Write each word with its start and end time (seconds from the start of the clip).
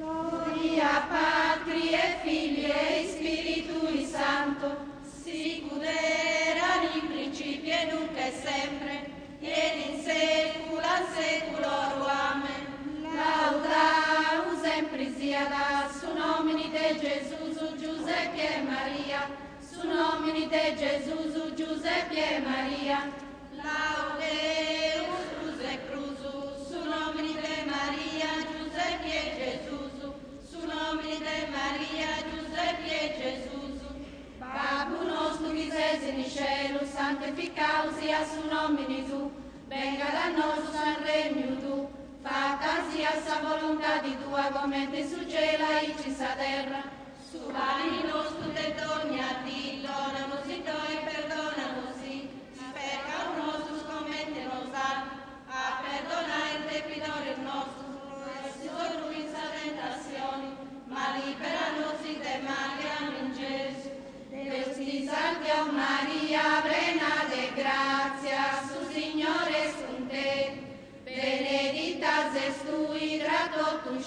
Gloria 0.00 1.06
Patri 1.10 1.92
e 1.92 2.16
Figli 2.22 2.64
e 2.64 3.06
Spiritui 3.06 4.06
Santo, 4.06 4.74
sicut 5.02 5.82
erat 5.82 6.88
in 6.94 7.06
principio 7.06 7.70
e 7.70 7.84
nunc 7.92 8.16
et 8.16 8.32
sempre, 8.32 9.10
et 9.42 9.74
in 9.86 10.02
saecula 10.02 11.04
saeculorum. 11.14 12.08
Amen. 12.08 12.64
Laudamus 13.14 14.62
sempre 14.62 15.12
siada 15.18 15.90
su 15.92 16.08
nomini 16.16 16.70
de 16.70 16.96
Jesus, 16.98 17.58
Giuseppe 17.78 18.56
e 18.56 18.62
Maria, 18.62 19.28
su 19.60 19.86
nomini 19.86 20.48
de 20.48 20.76
Jesus, 20.78 21.52
Giuseppe 21.54 22.36
e 22.36 22.40
Maria. 22.40 23.12
Laudemus 23.52 23.99
su 38.24 38.46
nomini 38.48 39.08
tu, 39.08 39.30
venga 39.68 40.10
da 40.10 40.28
nos 40.36 40.70
san 40.72 40.96
regno 41.04 41.56
tu, 41.60 41.88
fatta 42.22 42.84
sia 42.90 43.12
sa 43.24 43.40
volontà 43.40 43.98
di 44.02 44.16
tua 44.22 44.50
come 44.52 44.88
te 44.90 45.06
su 45.06 45.26
cielo 45.26 45.64
e 45.80 45.94
ci 46.02 46.10
sa 46.10 46.34
terra. 46.36 46.82
Su 47.30 47.38
pani 47.46 48.02
nostro 48.06 48.50
te 48.52 48.74
doni 48.74 49.20
a 49.20 49.42
ti, 49.44 49.80
donamus 49.80 50.48
i 50.48 50.62
toi, 50.62 51.09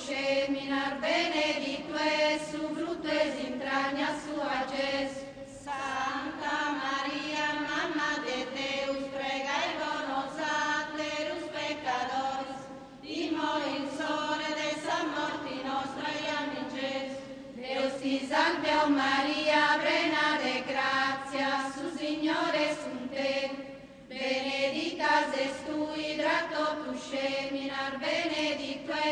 totus 0.04 0.16
seminar, 0.16 1.00
benedicto 1.00 1.96
es 1.98 2.42
es 3.10 3.46
entraña 3.46 4.10
sua. 4.26 4.66
Santa 5.64 6.58
Maria, 6.84 7.46
Mamma 7.68 8.12
de 8.26 8.40
Deus, 8.58 9.08
prega 9.16 9.56
i 9.70 9.74
bonos 9.80 10.36
aterus 10.40 11.46
pecadores, 11.56 12.60
dimo 13.02 13.52
in 13.76 13.88
sore 13.98 14.50
de 14.60 14.72
sa 14.84 15.00
nostra, 15.64 16.10
amen 16.40 16.68
Gesù. 16.76 17.20
Deus 17.56 17.94
ti 18.02 18.28
salve, 18.28 18.72
o 18.84 18.90
Maria, 18.90 19.80
plena 19.82 20.38
de 20.44 20.56
gratia, 20.70 21.72
su 21.74 21.98
Signore 21.98 22.76
con 22.84 23.08
te. 23.10 23.52
Benedicta 24.10 25.26
es 25.44 25.56
tu 25.66 25.78
hidra 25.96 26.50
totus 26.54 27.02
seminar, 27.10 28.00
benedicto 28.00 28.94
es 28.94 29.03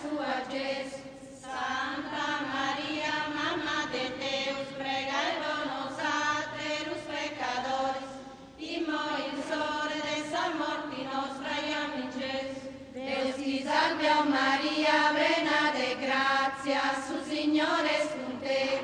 sua, 0.00 0.42
Gesù. 0.52 1.06
Santa 1.42 2.28
Maria, 2.54 3.14
Mamma 3.34 3.80
de 3.90 4.04
Deus, 4.22 4.68
prega 4.76 5.18
i 5.32 5.36
bonos 5.42 5.98
aterus 5.98 7.02
pecadores, 7.10 8.10
dimo 8.58 9.02
in 9.26 9.36
sore 9.48 9.98
de 10.06 10.16
sa 10.30 10.44
morti 10.60 11.02
nostra, 11.10 11.50
e 11.66 11.72
amen 11.82 12.10
Gesù. 12.18 12.66
Deus 12.92 13.34
ti 13.36 13.62
salve, 13.64 14.08
o 14.20 14.24
Maria, 14.24 14.98
plena 15.16 15.62
de 15.78 15.90
gratia, 16.04 16.82
su 17.06 17.16
Signore 17.28 17.90
es 18.00 18.10
con 18.18 18.38
te. 18.40 18.82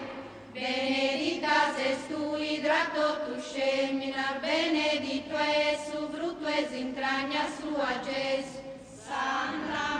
Benedicta 0.54 1.74
es 1.90 2.08
tu 2.08 2.36
hidra 2.36 2.90
totus 2.94 3.44
seminar, 3.52 4.40
benedicto 4.40 5.36
es 5.38 5.78
su 5.90 6.08
fruto 6.08 6.48
es 6.48 6.72
entraña 6.72 7.44
sua, 7.58 7.90
Gesù. 8.06 8.62
Santa 9.06 9.93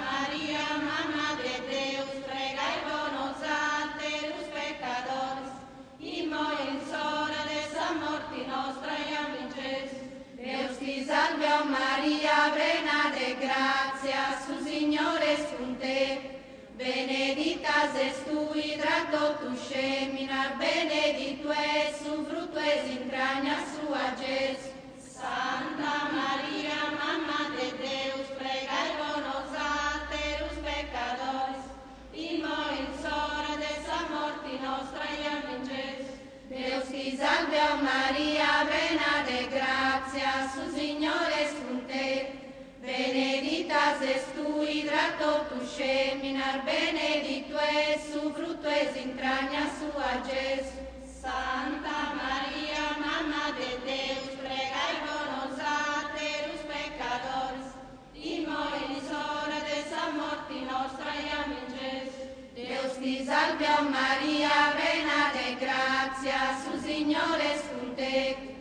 hidra 19.15 19.39
totus 19.39 19.59
seminar, 19.69 20.59
benedicto 20.59 21.53
es 21.53 21.97
su 21.99 22.25
fruto 22.27 22.59
es 22.61 22.85
entraña 22.99 23.57
sua, 23.73 24.15
Gesù. 24.19 24.71
Santa 24.99 26.11
Maria, 26.13 26.79
Mamma 26.99 27.51
de 27.57 27.69
Deus, 27.79 28.27
prega 28.39 28.77
i 28.89 28.93
bonos 28.99 29.51
aterus 29.57 30.57
pecadores, 30.67 31.65
imo 32.13 32.57
in 32.79 32.91
sora 33.03 33.57
de 33.57 33.75
sa 33.87 34.01
morti 34.11 34.59
nostra, 34.61 35.05
e 35.05 35.27
amen 35.35 35.63
Gesù. 35.65 36.13
Deus 36.51 36.89
ti 36.89 37.17
salve, 37.17 37.61
o 37.73 37.77
Maria, 37.83 38.67
plena 38.69 39.25
de 39.27 39.47
gratia, 39.49 40.51
su 40.53 40.77
Signore 40.77 41.43
es 41.45 41.53
con. 41.53 42.44
Benedicta 42.85 43.97
es 44.03 44.27
tu 44.35 44.63
hidra 44.63 45.17
totus 45.19 45.71
seminar, 45.71 46.67
benedicto 46.67 47.59
es 47.59 48.13
su 48.13 48.31
fruto 48.31 48.69
es 48.69 48.95
entraña 48.95 49.73
sua, 49.79 50.23
Gesù. 50.29 50.85
Santa 51.23 52.13
Maria, 52.13 52.85
Mamma 53.01 53.57
de 53.57 53.71
Deus, 53.89 54.29
prega 54.39 54.85
i 54.93 54.99
bonos 55.07 55.59
aterus 55.65 56.61
pecadores, 56.69 57.73
imo 58.13 58.63
in 58.85 59.01
sora 59.09 59.61
de 59.65 59.81
sa 59.89 60.11
morti 60.13 60.61
nostra, 60.69 61.11
e 61.23 61.27
amen 61.41 61.67
Gesù. 61.73 62.23
Deus 62.55 62.99
ti 62.99 63.25
salve, 63.25 63.67
Maria, 63.89 64.77
plena 64.77 65.33
de 65.33 65.57
gratia, 65.57 66.41
su 66.63 66.79
Signore 66.87 67.55
es 67.55 67.63
con 67.63 67.97
te. 67.97 68.54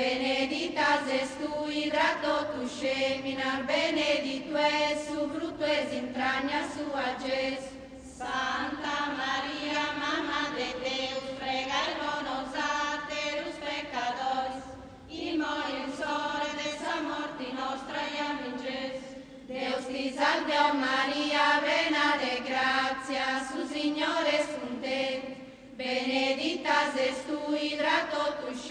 Benedicta 0.00 1.00
es 1.12 1.28
tu 1.36 1.70
hidra 1.70 2.22
totus 2.22 2.72
seminar, 2.72 3.66
benedicto 3.66 4.56
es 4.56 5.04
su 5.04 5.28
fruto 5.28 5.66
es 5.66 5.92
entraña 5.92 6.60
sua, 6.72 7.04
Gesù. 7.20 7.68
Santa 8.16 8.96
Maria, 9.20 9.82
Mamma 10.00 10.56
de 10.56 10.68
Deus, 10.86 11.24
prega 11.38 11.80
i 11.90 11.94
bonos 12.00 12.48
aterus 12.56 13.56
pecadores, 13.66 14.64
imo 15.10 15.52
in 15.76 15.92
sore 15.92 16.50
de 16.60 16.70
sa 16.80 16.96
morti 17.04 17.52
nostra, 17.52 18.00
amen 18.28 18.56
Gesù. 18.64 19.20
Deus 19.48 19.86
ti 19.86 20.14
salve, 20.16 20.56
o 20.66 20.72
Maria, 20.80 21.60
plena 21.60 22.16
de 22.24 22.34
gratia, 22.48 23.39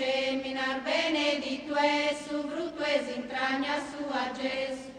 seminar, 0.09 0.81
es 0.86 2.18
su 2.28 2.44
fruto 2.50 2.84
es 2.84 3.08
entraña 3.16 3.75
sua, 3.92 4.24
Gesù. 4.40 4.90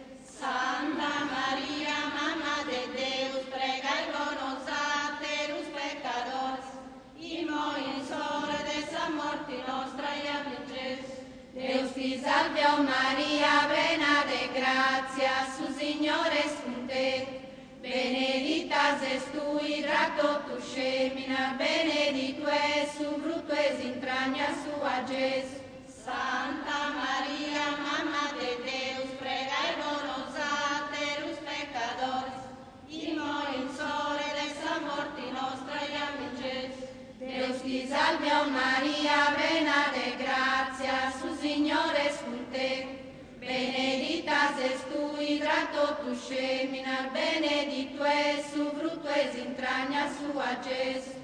Santa 0.40 1.12
Maria, 1.34 1.96
Mamma 2.16 2.56
de 2.70 2.82
Deus, 2.98 3.44
prega 3.54 3.92
i 4.02 4.06
bonos 4.14 4.64
aterus 4.82 5.66
pecadores, 5.76 6.68
imo 7.18 7.64
in 7.88 8.00
sore 8.10 8.58
de 8.68 8.80
sa 8.90 9.04
morti 9.18 9.58
nostra, 9.68 10.10
amen 10.36 10.64
Gesù. 10.72 11.16
Deus 11.54 11.92
ti 11.92 12.10
salve, 12.24 12.62
o 12.72 12.82
Maria, 12.82 13.54
plena 13.70 14.14
de 14.30 14.42
gratia, 14.56 15.34
su 15.54 15.66
Signore 15.78 16.40
es 16.46 16.54
con 16.62 16.86
te. 16.86 17.10
Benedicta 17.82 18.98
es 19.14 19.24
tu 19.32 19.40
seminar, 20.74 21.58
benedicto 21.58 22.48
es 22.48 22.60
su 22.60 22.68
fruto 22.70 22.76
es 22.76 22.79
Santa 24.80 26.80
Maria, 26.96 27.76
Mamma 27.84 28.32
de 28.32 28.64
Deus, 28.64 29.10
prega 29.20 29.58
i 29.68 29.76
bonos 29.76 30.32
aterus 30.40 31.36
pecadores, 31.44 32.48
imo 32.88 33.44
in 33.58 33.68
sore 33.76 34.24
de 34.38 34.48
sa 34.56 34.80
morti 34.80 35.28
nostra, 35.36 35.84
amen 36.06 36.32
Gesù. 36.40 36.88
Deus 37.20 37.60
ti 37.60 37.84
salve, 37.88 38.32
o 38.32 38.48
Maria, 38.48 39.36
plena 39.36 39.92
de 39.92 40.16
gratia, 40.16 41.12
su 41.20 41.36
Signore 41.36 42.08
es 42.08 42.16
con 42.24 42.40
te. 42.50 42.72
Benedicta 43.38 44.56
es 44.64 44.80
tu 44.88 45.20
hidra 45.20 45.68
totus 45.74 46.24
seminar, 46.24 47.12
benedicto 47.12 48.06
es 48.06 48.46
su 48.46 48.70
fruto 48.70 49.10
es 49.10 49.34
entraña 49.34 50.08
sua, 50.16 50.56
Gesù. 50.64 51.20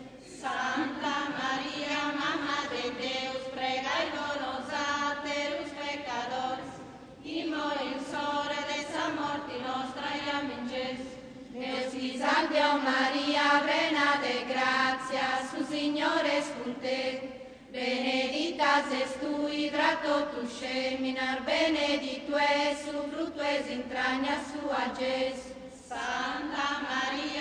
Santa 0.47 1.35
Maria, 1.35 2.15
Mamma 2.15 2.71
de 2.71 2.95
Deus, 3.03 3.46
Maria, 12.79 13.63
plena 13.65 14.21
de 14.23 14.45
gratia, 14.53 15.27
su 15.51 15.65
Signore 15.65 16.43
te. 16.81 17.43
Benedicta 17.73 18.85
ses 18.89 19.19
tui 19.21 19.71
tra 19.71 20.01
totus 20.03 20.51
seminar, 20.61 21.45
benedictus 21.45 22.41
es 22.41 22.79
su 22.87 23.03
fructo 23.11 23.43
es 23.43 23.69
entraña 23.69 24.41
sua, 24.51 24.95
Gesù. 24.99 25.57
Santa 25.89 26.83
Maria, 26.89 27.36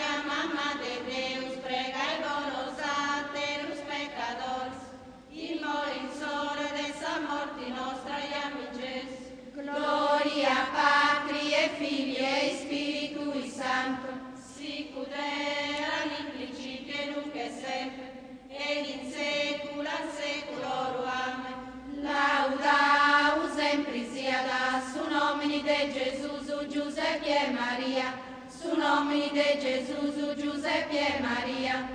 Giuseppe 27.16 27.48
e 27.48 27.52
Maria, 27.52 28.20
su 28.46 28.76
nomini 28.76 29.30
de 29.32 29.58
Gesù, 29.58 30.36
Giuseppe 30.36 31.16
e 31.16 31.22
Maria. 31.22 31.95